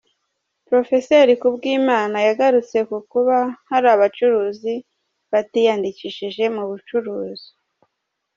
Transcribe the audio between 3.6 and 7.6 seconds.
hari abacuruzi batiyandikishije mu bucuruzi.